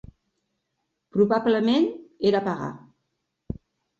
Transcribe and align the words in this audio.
Probablement 1.17 1.85
era 2.31 2.41
pagà. 2.47 2.71